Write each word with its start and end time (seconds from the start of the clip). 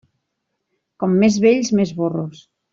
Com 1.05 1.15
més 1.25 1.39
vells, 1.45 1.71
més 1.83 1.95
burros. 2.03 2.45